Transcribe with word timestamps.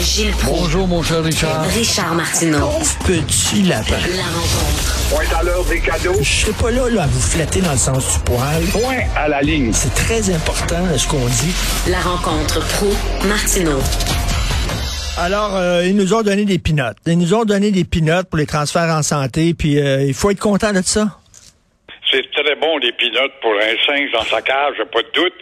Gilles 0.00 0.30
Proulx. 0.32 0.60
Bonjour, 0.60 0.86
mon 0.86 1.02
cher 1.02 1.24
Richard. 1.24 1.64
Richard 1.74 2.14
Martineau. 2.14 2.68
Petit 3.04 3.62
lapin. 3.62 3.98
La 4.16 4.30
rencontre. 4.30 5.10
Point 5.10 5.38
à 5.38 5.42
l'heure 5.42 5.64
des 5.64 5.80
cadeaux. 5.80 6.14
Je 6.20 6.24
serai 6.24 6.52
pas 6.52 6.70
là, 6.70 6.88
là 6.88 7.02
à 7.02 7.06
vous 7.08 7.20
flatter 7.20 7.60
dans 7.60 7.72
le 7.72 7.78
sens 7.78 8.14
du 8.14 8.24
poil. 8.24 8.62
Point 8.70 9.02
à 9.16 9.28
la 9.28 9.42
ligne. 9.42 9.72
C'est 9.72 9.92
très 9.94 10.32
important 10.32 10.76
ce 10.96 11.08
qu'on 11.08 11.26
dit. 11.26 11.52
La 11.90 11.98
rencontre 11.98 12.60
pro 12.76 12.86
martineau 13.26 13.80
Alors, 15.18 15.56
euh, 15.56 15.84
ils 15.84 15.96
nous 15.96 16.14
ont 16.14 16.22
donné 16.22 16.44
des 16.44 16.60
pinottes. 16.60 16.98
Ils 17.06 17.18
nous 17.18 17.34
ont 17.34 17.44
donné 17.44 17.72
des 17.72 17.84
pinottes 17.84 18.28
pour 18.28 18.38
les 18.38 18.46
transferts 18.46 18.94
en 18.94 19.02
santé, 19.02 19.52
puis 19.54 19.80
euh, 19.80 20.04
il 20.04 20.14
faut 20.14 20.30
être 20.30 20.38
content 20.38 20.72
de 20.72 20.82
ça. 20.82 21.18
C'est 22.12 22.30
très 22.30 22.54
bon, 22.54 22.78
les 22.78 22.92
pinottes, 22.92 23.32
pour 23.42 23.52
un 23.52 23.74
singe 23.84 24.12
dans 24.12 24.24
sa 24.24 24.40
cage, 24.42 24.76
pas 24.92 25.02
de 25.02 25.10
doute. 25.12 25.34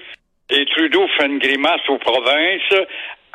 Et 0.49 0.65
Trudeau 0.67 1.07
fait 1.19 1.27
une 1.27 1.39
grimace 1.39 1.81
aux 1.89 1.99
provinces. 1.99 2.87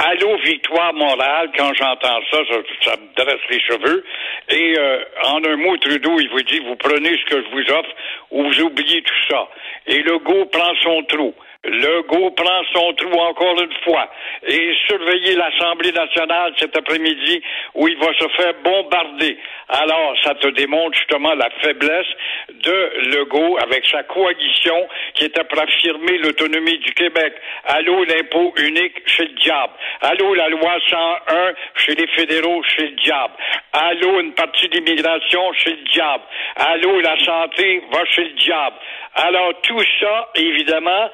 Allô, 0.03 0.35
victoire 0.37 0.95
morale, 0.95 1.51
quand 1.55 1.71
j'entends 1.75 2.21
ça, 2.31 2.37
ça, 2.49 2.55
ça, 2.83 2.95
me 2.97 3.23
dresse 3.23 3.41
les 3.51 3.59
cheveux. 3.59 4.03
Et 4.49 4.73
euh, 4.75 5.03
en 5.25 5.43
un 5.43 5.55
mot, 5.57 5.77
Trudeau, 5.77 6.19
il 6.19 6.27
vous 6.29 6.41
dit, 6.41 6.59
vous 6.59 6.75
prenez 6.75 7.15
ce 7.17 7.25
que 7.25 7.43
je 7.43 7.49
vous 7.51 7.71
offre 7.71 7.89
ou 8.31 8.43
vous 8.43 8.61
oubliez 8.61 9.03
tout 9.03 9.23
ça. 9.29 9.47
Et 9.85 10.01
Legault 10.01 10.47
prend 10.47 10.73
son 10.81 11.03
trou. 11.03 11.35
Legault 11.63 12.31
prend 12.31 12.63
son 12.73 12.91
trou 12.93 13.13
encore 13.19 13.61
une 13.61 13.73
fois 13.83 14.09
et 14.47 14.73
surveiller 14.87 15.35
l'Assemblée 15.35 15.91
nationale 15.91 16.53
cet 16.57 16.75
après-midi 16.75 17.39
où 17.75 17.87
il 17.87 17.95
va 17.97 18.11
se 18.15 18.27
faire 18.29 18.53
bombarder. 18.63 19.37
Alors, 19.69 20.15
ça 20.23 20.33
te 20.33 20.47
démontre 20.47 20.97
justement 20.97 21.35
la 21.35 21.51
faiblesse 21.61 22.07
de 22.49 22.91
Legault 23.15 23.59
avec 23.61 23.85
sa 23.91 24.01
coalition 24.03 24.87
qui 25.13 25.25
était 25.25 25.43
pour 25.43 25.61
affirmer 25.61 26.17
l'autonomie 26.17 26.79
du 26.79 26.93
Québec. 26.95 27.35
Allô, 27.65 28.05
l'impôt 28.05 28.53
unique 28.57 28.97
chez 29.05 29.25
le 29.25 29.35
diable. 29.35 29.73
Allô, 30.01 30.33
la 30.33 30.49
loi 30.49 30.77
101 30.89 31.53
chez 31.75 31.93
les 31.93 32.07
fédéraux 32.07 32.63
chez 32.63 32.87
le 32.87 32.95
diable. 33.03 33.33
Allô, 33.73 34.19
une 34.19 34.33
partie 34.33 34.67
d'immigration 34.67 35.53
chez 35.53 35.75
le 35.75 35.89
diable. 35.93 36.23
Allô, 36.55 36.99
la 37.01 37.19
santé 37.23 37.83
va 37.91 38.03
chez 38.05 38.23
le 38.23 38.33
diable. 38.33 38.77
Alors, 39.15 39.53
tout 39.61 39.83
ça, 39.99 40.29
évidemment, 40.35 41.09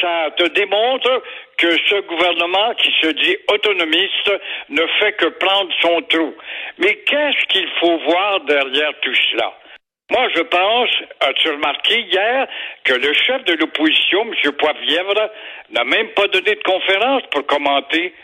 ça 0.00 0.30
te 0.36 0.48
démontre 0.48 1.22
que 1.58 1.70
ce 1.86 2.00
gouvernement 2.06 2.74
qui 2.74 2.90
se 3.02 3.08
dit 3.08 3.36
autonomiste 3.52 4.32
ne 4.70 4.86
fait 4.98 5.12
que 5.12 5.26
prendre 5.26 5.70
son 5.82 6.00
trou. 6.02 6.34
Mais 6.78 6.94
qu'est-ce 7.06 7.46
qu'il 7.48 7.68
faut 7.78 7.98
voir 7.98 8.40
derrière 8.40 8.92
tout 9.02 9.14
cela? 9.30 9.52
Moi, 10.10 10.28
je 10.34 10.42
pense, 10.42 10.90
as-tu 11.20 11.50
remarqué 11.50 12.00
hier 12.00 12.46
que 12.84 12.94
le 12.94 13.12
chef 13.12 13.44
de 13.44 13.54
l'opposition, 13.54 14.22
M. 14.22 14.52
Poivrièvre, 14.52 15.30
n'a 15.70 15.84
même 15.84 16.08
pas 16.10 16.28
donné 16.28 16.54
de 16.54 16.62
conférence 16.62 17.22
pour 17.32 17.44
commenter 17.46 18.14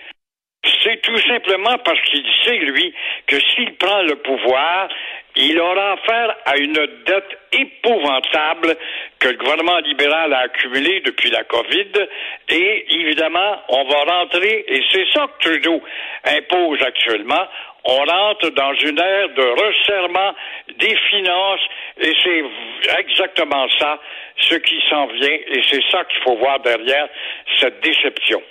c'est 0.83 1.01
tout 1.03 1.19
simplement 1.19 1.77
parce 1.85 2.01
qu'il 2.03 2.25
sait, 2.45 2.59
lui, 2.59 2.95
que 3.27 3.39
s'il 3.41 3.75
prend 3.75 4.03
le 4.03 4.17
pouvoir, 4.17 4.89
il 5.37 5.59
aura 5.59 5.93
affaire 5.93 6.37
à 6.45 6.57
une 6.57 6.75
dette 7.07 7.39
épouvantable 7.53 8.77
que 9.19 9.29
le 9.29 9.37
gouvernement 9.37 9.79
libéral 9.79 10.33
a 10.33 10.41
accumulée 10.41 11.01
depuis 11.01 11.31
la 11.31 11.45
COVID. 11.45 11.93
Et 12.49 12.87
évidemment, 13.01 13.63
on 13.69 13.85
va 13.85 14.19
rentrer, 14.19 14.65
et 14.69 14.83
c'est 14.91 15.07
ça 15.13 15.27
que 15.27 15.49
Trudeau 15.49 15.83
impose 16.25 16.83
actuellement, 16.83 17.47
on 17.85 18.05
rentre 18.05 18.51
dans 18.51 18.75
une 18.75 18.99
ère 18.99 19.29
de 19.31 19.43
resserrement 19.43 20.35
des 20.79 20.97
finances, 21.11 21.61
et 22.01 22.13
c'est 22.23 22.45
exactement 23.01 23.69
ça, 23.79 23.99
ce 24.39 24.55
qui 24.57 24.81
s'en 24.89 25.07
vient, 25.07 25.39
et 25.49 25.63
c'est 25.69 25.83
ça 25.91 26.05
qu'il 26.05 26.23
faut 26.23 26.37
voir 26.37 26.61
derrière 26.61 27.09
cette 27.59 27.81
déception. 27.81 28.43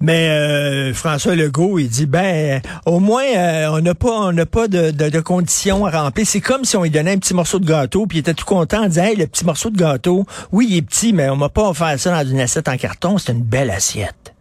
Mais 0.00 0.28
euh, 0.28 0.94
François 0.94 1.34
Legault, 1.34 1.78
il 1.78 1.88
dit 1.88 2.06
ben 2.06 2.60
au 2.84 3.00
moins 3.00 3.24
euh, 3.24 3.68
on 3.70 3.80
n'a 3.80 3.94
pas 3.94 4.10
on 4.10 4.32
n'a 4.32 4.46
pas 4.46 4.68
de, 4.68 5.20
conditions 5.20 5.86
à 5.86 6.02
remplir. 6.02 6.26
C'est 6.26 6.40
comme 6.40 6.64
si 6.64 6.76
on 6.76 6.82
lui 6.82 6.90
donnait 6.90 7.12
un 7.12 7.18
petit 7.18 7.34
morceau 7.34 7.58
de 7.58 7.66
gâteau, 7.66 8.06
puis 8.06 8.18
il 8.18 8.20
était 8.20 8.34
tout 8.34 8.44
content 8.44 8.84
en 8.84 8.86
disant 8.86 9.04
hey, 9.04 9.16
le 9.16 9.26
petit 9.26 9.44
morceau 9.44 9.70
de 9.70 9.76
gâteau, 9.76 10.24
oui 10.52 10.66
il 10.70 10.76
est 10.78 10.82
petit, 10.82 11.12
mais 11.12 11.28
on 11.28 11.36
m'a 11.36 11.48
pas 11.48 11.68
offert 11.68 11.98
ça 11.98 12.22
dans 12.22 12.30
une 12.30 12.40
assiette 12.40 12.68
en 12.68 12.76
carton, 12.76 13.18
c'est 13.18 13.32
une 13.32 13.42
belle 13.42 13.70
assiette. 13.70 14.34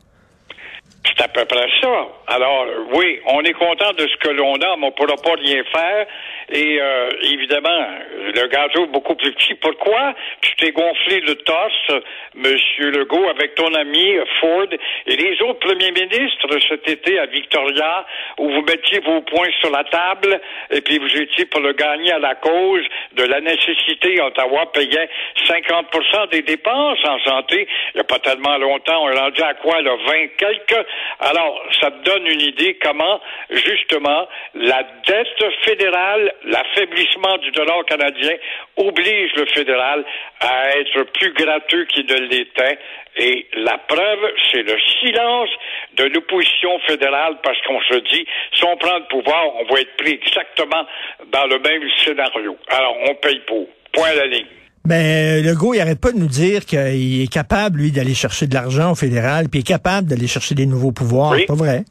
C'est 1.05 1.23
à 1.23 1.27
peu 1.27 1.45
près 1.45 1.67
ça. 1.81 1.87
Alors, 2.27 2.65
oui, 2.93 3.19
on 3.27 3.41
est 3.41 3.53
content 3.53 3.91
de 3.93 4.07
ce 4.07 4.17
que 4.17 4.29
l'on 4.29 4.55
a, 4.55 4.75
mais 4.77 4.85
on 4.85 4.87
ne 4.87 4.91
pourra 4.91 5.15
pas 5.15 5.35
rien 5.39 5.63
faire. 5.65 6.07
Et 6.49 6.79
euh, 6.79 7.09
évidemment, 7.21 7.87
le 8.33 8.47
gâteau 8.47 8.85
est 8.85 8.91
beaucoup 8.91 9.15
plus 9.15 9.31
petit. 9.33 9.53
Pourquoi? 9.55 10.13
Tu 10.41 10.55
t'es 10.55 10.71
gonflé 10.71 11.21
le 11.21 11.35
torse, 11.35 11.91
Monsieur 12.35 12.91
Legault, 12.91 13.29
avec 13.29 13.55
ton 13.55 13.73
ami 13.73 14.15
Ford 14.39 14.67
et 15.07 15.15
les 15.15 15.41
autres 15.41 15.59
premiers 15.59 15.91
ministres 15.91 16.47
cet 16.67 16.87
été 16.87 17.19
à 17.19 17.25
Victoria, 17.27 18.05
où 18.39 18.49
vous 18.49 18.61
mettiez 18.61 18.99
vos 18.99 19.21
points 19.21 19.49
sur 19.59 19.71
la 19.71 19.83
table 19.83 20.39
et 20.71 20.81
puis 20.81 20.97
vous 20.97 21.17
étiez 21.17 21.45
pour 21.45 21.61
le 21.61 21.73
gagner 21.73 22.11
à 22.11 22.19
la 22.19 22.35
cause 22.35 22.83
de 23.13 23.23
la 23.23 23.41
nécessité. 23.41 24.19
Ottawa 24.21 24.71
payait 24.71 25.09
50% 25.47 26.29
des 26.31 26.41
dépenses 26.41 27.05
en 27.05 27.19
santé. 27.19 27.67
Il 27.93 27.97
n'y 27.97 28.01
a 28.01 28.05
pas 28.05 28.19
tellement 28.19 28.57
longtemps, 28.57 29.03
on 29.03 29.09
est 29.09 29.19
rendu 29.19 29.41
à 29.41 29.53
quoi, 29.55 29.81
là, 29.81 29.95
20 30.07 30.27
quelques? 30.37 30.85
Alors, 31.19 31.61
ça 31.79 31.91
te 31.91 32.03
donne 32.03 32.14
une 32.23 32.41
idée 32.41 32.77
comment, 32.81 33.19
justement, 33.49 34.27
la 34.53 34.83
dette 35.07 35.53
fédérale 35.63 36.33
l'affaiblissement 36.45 37.37
du 37.37 37.51
dollar 37.51 37.83
canadien 37.85 38.33
oblige 38.77 39.33
le 39.35 39.45
fédéral 39.47 40.05
à 40.39 40.77
être 40.77 41.03
plus 41.13 41.33
gratteux 41.33 41.85
qu'il 41.85 42.05
ne 42.05 42.19
l'était. 42.27 42.77
Et 43.17 43.47
la 43.53 43.77
preuve, 43.87 44.31
c'est 44.51 44.63
le 44.63 44.77
silence 45.01 45.49
de 45.97 46.03
l'opposition 46.05 46.79
fédérale 46.87 47.37
parce 47.43 47.61
qu'on 47.61 47.81
se 47.81 47.99
dit, 48.11 48.25
si 48.53 48.63
on 48.65 48.75
prend 48.77 48.97
le 48.97 49.07
pouvoir, 49.09 49.55
on 49.55 49.73
va 49.73 49.79
être 49.79 49.95
pris 49.97 50.19
exactement 50.21 50.85
dans 51.31 51.45
le 51.47 51.59
même 51.59 51.89
scénario. 52.03 52.57
Alors, 52.67 52.95
on 53.09 53.15
paye 53.15 53.41
pour. 53.47 53.67
Point 53.93 54.09
à 54.09 54.15
la 54.15 54.25
ligne. 54.25 54.45
Ben, 54.83 55.43
Legault, 55.43 55.73
il 55.73 55.79
arrête 55.79 55.99
pas 55.99 56.11
de 56.11 56.17
nous 56.17 56.27
dire 56.27 56.65
qu'il 56.65 57.21
est 57.21 57.31
capable, 57.31 57.79
lui, 57.79 57.91
d'aller 57.91 58.13
chercher 58.13 58.45
de 58.45 58.53
l'argent 58.53 58.91
au 58.91 58.95
fédéral, 58.95 59.47
puis 59.49 59.59
il 59.59 59.61
est 59.61 59.67
capable 59.67 60.07
d'aller 60.07 60.27
chercher 60.27 60.53
des 60.53 60.65
nouveaux 60.65 60.91
pouvoirs. 60.91 61.31
Oui. 61.31 61.45
Pas 61.45 61.55
vrai? 61.55 61.85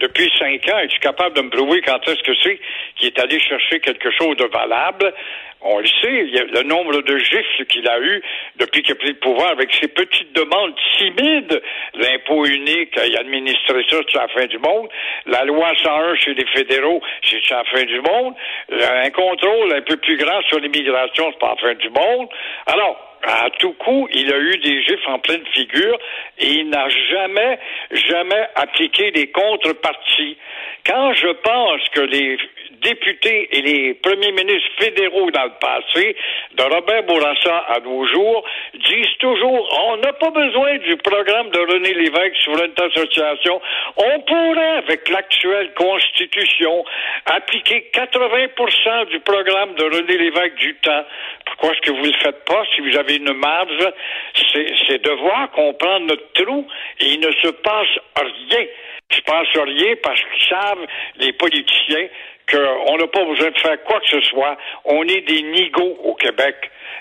Depuis 0.00 0.30
cinq 0.38 0.68
ans, 0.68 0.78
es-tu 0.78 0.98
capable 1.00 1.36
de 1.36 1.42
me 1.42 1.50
prouver 1.50 1.80
quand 1.82 2.00
est-ce 2.06 2.22
que 2.22 2.34
c'est 2.42 2.60
qu'il 2.96 3.08
est 3.08 3.18
allé 3.18 3.40
chercher 3.40 3.80
quelque 3.80 4.10
chose 4.10 4.36
de 4.36 4.44
valable? 4.44 5.12
On 5.62 5.78
le 5.80 5.86
sait, 5.86 6.22
le 6.32 6.62
nombre 6.64 7.00
de 7.00 7.18
gifles 7.18 7.64
qu'il 7.66 7.88
a 7.88 7.98
eu 7.98 8.22
depuis 8.56 8.82
qu'il 8.82 8.92
a 8.92 8.96
pris 8.96 9.08
le 9.08 9.14
pouvoir 9.14 9.50
avec 9.50 9.72
ses 9.74 9.88
petites 9.88 10.32
demandes 10.34 10.74
timides. 10.98 11.62
L'impôt 11.94 12.44
unique, 12.44 12.92
il 13.04 13.16
a 13.16 13.20
administré 13.20 13.84
ça, 13.88 13.96
c'est 14.06 14.18
la 14.18 14.28
fin 14.28 14.46
du 14.46 14.58
monde? 14.58 14.88
La 15.24 15.44
loi 15.44 15.72
101 15.82 16.14
chez 16.16 16.34
les 16.34 16.46
fédéraux, 16.46 17.02
c'est 17.24 17.50
la 17.50 17.64
fin 17.64 17.84
du 17.84 18.00
monde? 18.00 18.34
Un 18.70 19.10
contrôle 19.10 19.72
un 19.72 19.82
peu 19.82 19.96
plus 19.96 20.16
grand 20.18 20.42
sur 20.42 20.60
l'immigration, 20.60 21.32
c'est 21.32 21.38
pas 21.40 21.56
la 21.60 21.68
fin 21.68 21.74
du 21.74 21.88
monde. 21.88 22.28
Alors, 22.66 23.15
à 23.26 23.50
tout 23.58 23.72
coup, 23.72 24.08
il 24.12 24.32
a 24.32 24.38
eu 24.38 24.56
des 24.58 24.82
gifs 24.84 25.06
en 25.08 25.18
pleine 25.18 25.44
figure 25.52 25.98
et 26.38 26.46
il 26.46 26.70
n'a 26.70 26.88
jamais, 26.88 27.58
jamais 27.90 28.46
appliqué 28.54 29.10
les 29.10 29.26
contreparties. 29.32 30.36
Quand 30.86 31.12
je 31.14 31.28
pense 31.28 31.88
que 31.92 32.02
les 32.02 32.38
députés 32.82 33.48
et 33.50 33.62
les 33.62 33.94
premiers 33.94 34.30
ministres 34.30 34.70
fédéraux 34.78 35.30
dans 35.32 35.44
le 35.44 35.58
passé, 35.60 36.16
de 36.54 36.62
Robert 36.62 37.02
Bourassa 37.02 37.58
à 37.68 37.80
nos 37.80 38.06
jours, 38.06 38.44
disent 38.74 39.05
toujours 39.26 39.66
on 39.88 39.96
n'a 39.96 40.12
pas 40.12 40.30
besoin 40.30 40.78
du 40.78 40.96
programme 40.98 41.50
de 41.50 41.58
René 41.58 41.94
Lévesque 41.94 42.36
Souveraineté 42.44 42.84
Association. 42.84 43.60
On 43.96 44.20
pourrait, 44.20 44.76
avec 44.78 45.08
l'actuelle 45.08 45.72
constitution, 45.74 46.84
appliquer 47.24 47.90
80% 47.92 49.06
du 49.06 49.18
programme 49.20 49.74
de 49.74 49.84
René 49.84 50.16
Lévesque 50.16 50.54
du 50.56 50.74
temps. 50.76 51.04
Pourquoi 51.44 51.72
est-ce 51.72 51.80
que 51.80 51.90
vous 51.90 52.06
ne 52.06 52.12
le 52.12 52.18
faites 52.22 52.44
pas? 52.44 52.62
Si 52.74 52.80
vous 52.82 52.96
avez 52.96 53.16
une 53.16 53.32
marge? 53.32 53.88
C'est 54.54 55.02
de 55.02 55.10
voir 55.10 55.50
qu'on 55.50 55.74
prend 55.74 55.98
notre 56.00 56.32
trou 56.34 56.66
et 57.00 57.06
il 57.06 57.20
ne 57.20 57.32
se 57.42 57.48
passe 57.48 57.98
rien. 58.16 58.66
Je 59.10 59.20
pense 59.20 59.48
rien 59.54 59.94
parce 60.02 60.20
qu'ils 60.20 60.48
savent, 60.48 60.86
les 61.16 61.32
politiciens, 61.32 62.08
qu'on 62.50 62.96
n'a 62.96 63.06
pas 63.08 63.24
besoin 63.24 63.50
de 63.50 63.58
faire 63.58 63.82
quoi 63.84 64.00
que 64.00 64.08
ce 64.08 64.20
soit. 64.28 64.56
On 64.84 65.02
est 65.04 65.22
des 65.22 65.42
nigauds 65.42 65.98
au 66.04 66.14
Québec. 66.14 66.56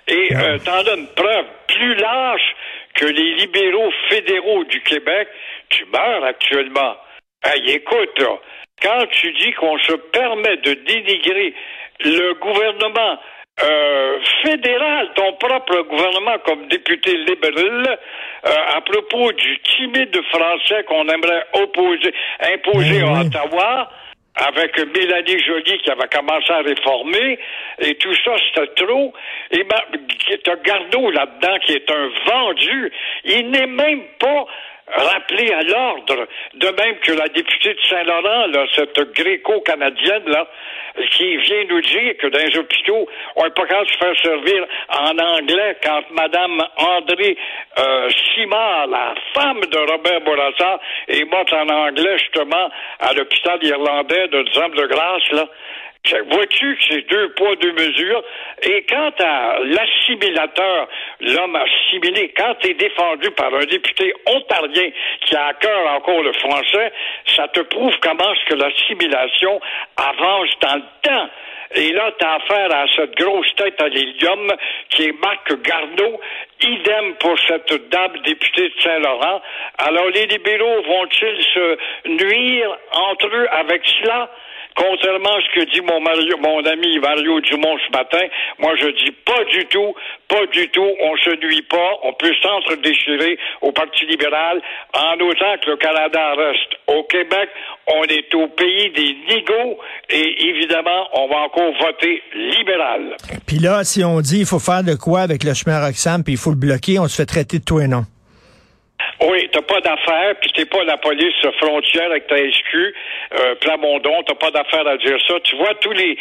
Et 0.07 0.29
euh, 0.35 0.57
t'en 0.59 0.83
donnes 0.83 1.07
preuve 1.15 1.45
plus 1.67 1.95
lâche 1.95 2.55
que 2.95 3.05
les 3.05 3.33
libéraux 3.35 3.91
fédéraux 4.09 4.63
du 4.65 4.81
Québec, 4.81 5.27
tu 5.69 5.85
meurs 5.85 6.23
actuellement. 6.23 6.95
Hey, 7.43 7.71
écoute, 7.71 8.19
là, 8.19 8.37
quand 8.81 9.05
tu 9.11 9.31
dis 9.33 9.51
qu'on 9.53 9.77
se 9.79 9.93
permet 9.93 10.57
de 10.57 10.73
dénigrer 10.73 11.53
le 11.99 12.33
gouvernement 12.33 13.19
euh, 13.63 14.19
fédéral, 14.43 15.11
ton 15.15 15.33
propre 15.33 15.81
gouvernement 15.83 16.37
comme 16.45 16.67
député 16.67 17.15
libéral, 17.17 17.97
euh, 18.45 18.49
à 18.75 18.81
propos 18.81 19.31
du 19.31 19.59
timide 19.59 20.17
français 20.29 20.83
qu'on 20.87 21.07
aimerait 21.07 21.45
opposer, 21.53 22.13
imposer 22.41 23.01
à 23.01 23.21
Ottawa, 23.21 23.89
avec 24.35 24.77
Mélanie 24.77 25.39
Joly 25.39 25.77
qui 25.79 25.89
avait 25.89 26.07
commencé 26.07 26.51
à 26.51 26.61
réformer, 26.61 27.39
et 27.79 27.95
tout 27.95 28.13
ça, 28.23 28.31
c'était 28.47 28.85
trop. 28.85 29.13
Et 29.51 29.63
ben, 29.63 29.79
t'as 30.43 30.55
Garneau 30.57 31.09
là-dedans 31.11 31.57
qui 31.65 31.73
est 31.73 31.89
un 31.89 32.09
vendu. 32.27 32.91
Il 33.23 33.51
n'est 33.51 33.67
même 33.67 34.01
pas 34.19 34.45
rappelés 35.25 35.51
à 35.53 35.61
l'ordre, 35.63 36.27
de 36.53 36.67
même 36.67 36.97
que 36.99 37.11
la 37.13 37.27
députée 37.27 37.73
de 37.73 37.79
Saint-Laurent, 37.89 38.47
là, 38.47 38.65
cette 38.75 38.99
gréco-canadienne, 39.13 40.23
là, 40.27 40.47
qui 41.11 41.37
vient 41.37 41.63
nous 41.69 41.81
dire 41.81 42.17
que 42.17 42.27
dans 42.27 42.39
les 42.39 42.57
hôpitaux, 42.57 43.07
on 43.35 43.43
n'est 43.43 43.49
pas 43.51 43.65
capable 43.65 43.87
de 43.87 43.91
se 43.91 43.97
faire 43.97 44.21
servir 44.23 44.65
en 44.89 45.17
anglais 45.17 45.77
quand 45.83 46.03
Madame 46.11 46.63
André 46.77 47.37
euh, 47.77 48.09
Simard, 48.33 48.87
la 48.87 49.13
femme 49.33 49.61
de 49.61 49.91
Robert 49.91 50.21
Bourassa, 50.21 50.79
est 51.07 51.25
morte 51.25 51.53
en 51.53 51.67
anglais, 51.69 52.17
justement, 52.19 52.69
à 52.99 53.13
l'hôpital 53.13 53.63
irlandais 53.63 54.27
de 54.29 54.39
Exemple 54.39 54.77
de 54.77 54.87
Grâce, 54.87 55.31
là. 55.31 55.47
Vois-tu 56.29 56.75
que 56.75 56.83
c'est 56.89 57.09
deux 57.09 57.29
poids, 57.33 57.55
deux 57.55 57.73
mesures? 57.73 58.23
Et 58.63 58.83
quant 58.83 59.11
à 59.19 59.59
l'assimilateur, 59.63 60.87
l'homme 61.21 61.55
assimilé, 61.55 62.33
quand 62.37 62.55
tu 62.61 62.69
es 62.69 62.73
défendu 62.73 63.31
par 63.31 63.53
un 63.53 63.65
député 63.65 64.13
ontarien 64.25 64.89
qui 65.21 65.35
a 65.35 65.47
à 65.47 65.53
cœur 65.53 65.87
encore 65.93 66.21
le 66.21 66.33
français, 66.33 66.91
ça 67.35 67.47
te 67.47 67.61
prouve 67.61 67.93
comment 68.01 68.33
que 68.47 68.55
l'assimilation 68.55 69.59
avance 69.97 70.49
dans 70.61 70.75
le 70.75 70.83
temps. 71.01 71.29
Et 71.73 71.91
là, 71.91 72.11
tu 72.17 72.25
as 72.25 72.35
affaire 72.35 72.73
à 72.73 72.85
cette 72.95 73.15
grosse 73.15 73.53
tête 73.55 73.81
à 73.81 73.89
l'hélium 73.89 74.51
qui 74.89 75.05
est 75.05 75.19
Marc 75.19 75.51
Garneau. 75.61 76.21
Idem 76.61 77.15
pour 77.15 77.37
cette 77.47 77.89
dame 77.89 78.17
députée 78.23 78.69
de 78.69 78.81
Saint-Laurent. 78.81 79.41
Alors, 79.79 80.07
les 80.09 80.25
libéraux 80.27 80.81
vont-ils 80.83 81.43
se 81.53 81.77
nuire 82.07 82.77
entre 82.91 83.27
eux 83.27 83.47
avec 83.51 83.81
cela? 83.85 84.29
Contrairement 84.75 85.35
à 85.35 85.41
ce 85.41 85.59
que 85.59 85.65
dit 85.71 85.81
mon, 85.81 86.65
ami 86.65 86.99
Mario 86.99 87.39
Dumont 87.41 87.77
ce 87.87 87.91
matin, 87.97 88.25
moi 88.59 88.73
je 88.75 88.87
dis 89.05 89.11
pas 89.25 89.43
du 89.45 89.65
tout, 89.67 89.93
pas 90.27 90.45
du 90.47 90.67
tout, 90.69 90.91
on 91.01 91.15
se 91.17 91.29
nuit 91.45 91.61
pas, 91.61 91.91
on 92.03 92.13
peut 92.13 92.33
s'entre-déchirer 92.41 93.37
au 93.61 93.71
Parti 93.71 94.05
libéral 94.05 94.61
en 94.93 95.13
autant 95.21 95.55
que 95.63 95.71
le 95.71 95.77
Canada 95.77 96.33
reste 96.35 96.75
au 96.87 97.03
Québec, 97.03 97.49
on 97.87 98.03
est 98.03 98.35
au 98.35 98.47
pays 98.47 98.91
des 98.91 99.15
nigauds 99.33 99.79
et 100.09 100.47
évidemment, 100.47 101.07
on 101.13 101.27
va 101.27 101.37
encore 101.45 101.71
voter 101.81 102.21
libéral. 102.33 103.15
Puis 103.47 103.59
là, 103.59 103.83
si 103.85 104.03
on 104.03 104.19
dit 104.19 104.39
il 104.39 104.45
faut 104.45 104.59
faire 104.59 104.83
de 104.83 104.95
quoi 104.95 105.21
avec 105.21 105.43
le 105.45 105.53
chemin 105.53 105.79
Roxham, 105.79 106.23
puis 106.23 106.33
il 106.33 106.39
faut 106.39 106.51
le 106.51 106.57
bloquer, 106.57 106.99
on 106.99 107.07
se 107.07 107.15
fait 107.15 107.25
traiter 107.25 107.59
de 107.59 107.63
tout 107.63 107.79
et 107.79 107.87
non. 107.87 108.03
Oui, 109.21 109.47
t'as 109.53 109.61
pas 109.61 109.79
d'affaires, 109.79 110.35
puis 110.41 110.51
t'es 110.51 110.65
pas 110.65 110.83
la 110.83 110.97
police 110.97 111.33
frontière 111.59 112.11
avec 112.11 112.27
ta 112.27 112.35
SQ, 112.35 112.75
euh, 112.75 113.55
Plamondon, 113.61 114.23
t'as 114.23 114.35
pas 114.35 114.51
d'affaires 114.51 114.85
à 114.85 114.97
dire 114.97 115.17
ça. 115.25 115.39
Tu 115.39 115.55
vois, 115.55 115.73
tous 115.75 115.93
les 115.93 116.17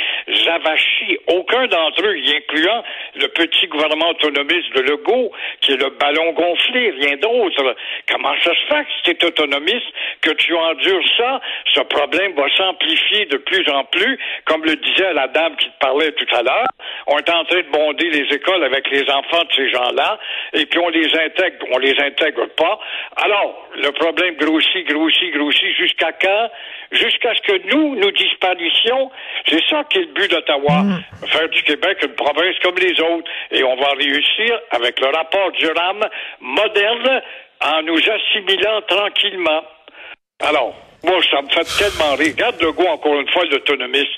avachis, 0.46 1.18
aucun 1.26 1.66
d'entre 1.66 2.06
eux, 2.06 2.16
y 2.16 2.36
incluant 2.36 2.84
le 3.16 3.26
petit 3.28 3.66
gouvernement 3.66 4.10
autonomiste 4.10 4.72
de 4.76 4.82
Legault, 4.82 5.32
qui 5.60 5.72
est 5.72 5.76
le 5.76 5.90
ballon 5.90 6.32
gonflé, 6.32 6.94
rien 7.00 7.16
d'autre. 7.16 7.74
Comment 8.08 8.34
ça 8.44 8.54
se 8.54 8.66
fait 8.68 8.84
que 8.84 8.90
si 8.96 9.14
t'es 9.14 9.26
autonomiste, 9.26 9.86
que 10.20 10.30
tu 10.30 10.54
endures 10.54 11.04
ça, 11.16 11.40
ce 11.74 11.80
problème 11.80 12.34
va 12.34 12.46
s'amplifier 12.56 13.26
de 13.26 13.38
plus 13.38 13.68
en 13.70 13.84
plus, 13.86 14.18
comme 14.44 14.64
le 14.64 14.76
disait 14.76 15.12
la 15.14 15.26
dame 15.28 15.56
qui 15.56 15.66
te 15.66 15.78
parlait 15.80 16.12
tout 16.12 16.32
à 16.32 16.42
l'heure. 16.42 16.68
On 17.08 17.18
est 17.18 17.30
en 17.30 17.44
train 17.44 17.60
de 17.60 17.70
bonder 17.72 18.08
les 18.10 18.34
écoles 18.34 18.62
avec 18.62 18.88
les 18.90 19.02
enfants 19.10 19.42
de 19.42 19.52
ces 19.56 19.70
gens-là, 19.70 20.18
et 20.52 20.64
puis 20.66 20.78
on 20.78 20.88
les 20.90 21.06
intègre, 21.18 21.66
on 21.72 21.78
les 21.78 21.98
intègre 21.98 22.46
pas. 22.56 22.78
Alors, 23.16 23.68
le 23.76 23.90
problème 23.92 24.34
grossit, 24.36 24.86
grossit, 24.86 25.32
grossit, 25.34 25.74
jusqu'à 25.76 26.12
quand? 26.12 26.50
Jusqu'à 26.92 27.34
ce 27.34 27.40
que 27.42 27.74
nous, 27.74 27.96
nous 27.96 28.10
disparaissions. 28.10 29.10
C'est 29.48 29.64
ça 29.68 29.84
qui 29.84 29.98
est 29.98 30.02
le 30.02 30.12
but 30.12 30.30
d'Ottawa. 30.30 30.84
Faire 31.26 31.48
du 31.48 31.62
Québec 31.62 31.98
une 32.02 32.14
province 32.14 32.56
comme 32.62 32.76
les 32.76 33.00
autres. 33.00 33.30
Et 33.50 33.62
on 33.64 33.76
va 33.76 33.90
réussir 33.90 34.60
avec 34.70 35.00
le 35.00 35.06
rapport 35.08 35.50
Durham 35.52 36.04
moderne 36.40 37.22
en 37.60 37.82
nous 37.82 38.00
assimilant 38.10 38.82
tranquillement. 38.82 39.64
Alors, 40.40 40.74
moi, 41.04 41.20
ça 41.30 41.42
me 41.42 41.48
fait 41.48 41.64
tellement 41.78 42.14
rire. 42.16 42.32
Regarde 42.34 42.60
le 42.60 42.72
goût, 42.72 42.86
encore 42.86 43.20
une 43.20 43.28
fois, 43.28 43.44
l'autonomiste. 43.44 44.12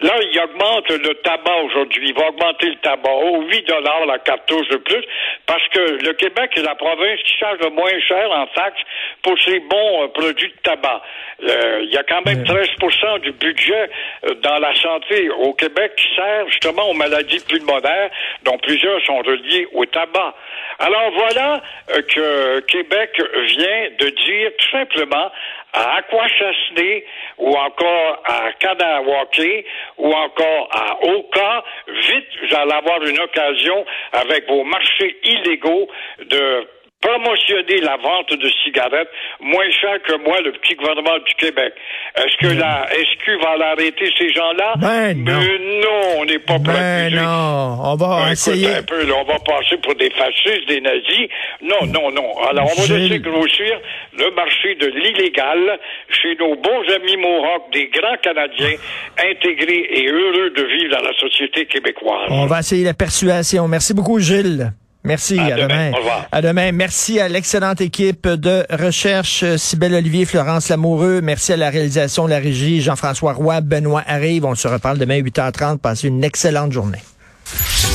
Là, 0.00 0.14
il 0.20 0.40
augmente 0.40 0.90
le 0.90 1.14
tabac 1.22 1.56
aujourd'hui. 1.64 2.08
Il 2.08 2.14
va 2.14 2.28
augmenter 2.28 2.70
le 2.70 2.76
tabac 2.76 3.12
au 3.12 3.42
8 3.42 3.68
dollars 3.68 4.06
la 4.06 4.18
cartouche 4.18 4.68
de 4.68 4.76
plus 4.76 5.04
parce 5.46 5.66
que 5.68 6.04
le 6.04 6.12
Québec 6.14 6.50
est 6.56 6.62
la 6.62 6.74
province 6.74 7.20
qui 7.24 7.36
charge 7.38 7.58
le 7.60 7.70
moins 7.70 7.98
cher 8.06 8.30
en 8.30 8.46
taxes 8.48 8.82
pour 9.22 9.40
ses 9.40 9.60
bons 9.60 10.02
euh, 10.02 10.08
produits 10.08 10.48
de 10.48 10.62
tabac. 10.62 11.02
Euh, 11.44 11.80
il 11.84 11.90
y 11.90 11.96
a 11.96 12.04
quand 12.04 12.24
même 12.24 12.44
13% 12.44 13.20
du 13.20 13.32
budget 13.32 13.90
euh, 14.24 14.34
dans 14.42 14.58
la 14.58 14.74
santé 14.76 15.28
au 15.30 15.52
Québec 15.54 15.92
qui 15.96 16.14
sert 16.14 16.48
justement 16.48 16.90
aux 16.90 16.94
maladies 16.94 17.40
pulmonaires, 17.48 18.10
dont 18.44 18.58
plusieurs 18.58 19.00
sont 19.04 19.18
reliées 19.18 19.66
au 19.72 19.84
tabac. 19.86 20.34
Alors 20.78 21.10
voilà 21.14 21.62
euh, 21.94 22.02
que 22.02 22.60
Québec 22.60 23.10
vient 23.46 23.88
de 23.98 24.08
dire 24.08 24.50
tout 24.58 24.70
simplement 24.70 25.30
à 25.72 25.96
Aquachasney 25.96 27.04
ou 27.38 27.54
encore 27.56 28.22
à 28.24 28.52
Kanawake 28.58 29.66
ou 29.98 30.12
encore 30.12 30.68
à 30.72 31.04
Oka, 31.06 31.64
vite, 31.88 32.26
vous 32.42 32.56
allez 32.56 32.72
avoir 32.72 33.02
une 33.02 33.20
occasion 33.20 33.84
avec 34.12 34.48
vos 34.48 34.64
marchés 34.64 35.16
illégaux 35.24 35.88
de 36.18 36.66
promotionner 37.02 37.80
la 37.82 37.96
vente 37.98 38.30
de 38.32 38.48
cigarettes 38.64 39.10
moins 39.40 39.70
cher 39.80 40.00
que 40.06 40.14
moi, 40.24 40.40
le 40.40 40.52
petit 40.52 40.74
gouvernement 40.76 41.18
du 41.26 41.34
Québec. 41.34 41.74
Est-ce 42.16 42.36
que 42.38 42.54
la 42.54 42.86
SQ 42.88 43.42
va 43.42 43.56
l'arrêter, 43.56 44.08
ces 44.18 44.32
gens-là? 44.32 44.74
Ben 44.78 45.14
non. 45.24 45.38
Mais 45.38 45.58
non, 45.82 46.20
on 46.20 46.24
n'est 46.24 46.38
pas. 46.38 46.58
Ben 46.58 47.12
non, 47.14 47.78
on 47.82 47.96
va 47.96 48.24
Ben, 48.26 48.32
essayer. 48.32 48.64
écoute 48.66 48.78
un 48.78 48.82
peu, 48.84 49.04
là, 49.06 49.14
on 49.20 49.24
va 49.24 49.38
passer 49.40 49.76
pour 49.82 49.94
des 49.96 50.10
fascistes, 50.10 50.68
des 50.68 50.80
nazis. 50.80 51.28
Non, 51.62 51.86
non, 51.86 52.10
non. 52.12 52.38
Alors, 52.48 52.66
on 52.76 52.80
va 52.82 52.96
laisser 52.98 53.18
grossir 53.18 53.80
le 54.16 54.30
marché 54.34 54.74
de 54.76 54.86
l'illégal 54.86 55.78
chez 56.08 56.34
nos 56.38 56.54
bons 56.56 56.84
amis 56.94 57.16
Mohawks, 57.16 57.72
des 57.72 57.88
grands 57.88 58.16
Canadiens 58.22 58.76
intégrés 59.18 59.86
et 59.90 60.06
heureux 60.08 60.50
de 60.50 60.62
vivre 60.62 60.96
dans 60.96 61.02
la 61.02 61.12
société 61.18 61.66
québécoise. 61.66 62.28
On 62.30 62.46
va 62.46 62.60
essayer 62.60 62.84
la 62.84 62.94
persuasion. 62.94 63.66
Merci 63.68 63.94
beaucoup, 63.94 64.18
Gilles. 64.20 64.72
Merci. 65.04 65.38
À 65.38 65.44
À, 65.46 65.50
demain. 65.56 65.66
demain. 65.66 65.90
Au 65.92 65.96
revoir. 65.98 66.28
À 66.30 66.42
demain. 66.42 66.72
Merci 66.72 67.18
à 67.20 67.28
l'excellente 67.28 67.80
équipe 67.80 68.28
de 68.28 68.64
recherche, 68.70 69.44
Cybelle 69.56 69.94
Olivier, 69.94 70.24
Florence 70.24 70.68
Lamoureux. 70.68 71.20
Merci 71.22 71.52
à 71.52 71.56
la 71.56 71.70
réalisation 71.70 72.26
de 72.26 72.30
la 72.30 72.38
régie, 72.38 72.80
Jean-François 72.80 73.32
Roy, 73.32 73.60
Benoît 73.62 74.04
Arrive. 74.06 74.44
On 74.44 74.54
se 74.54 74.68
reparle 74.68 74.98
demain 74.98 75.20
8h30. 75.20 75.78
Passez 75.78 76.08
une 76.08 76.22
excellente 76.22 76.72
journée. 76.72 76.98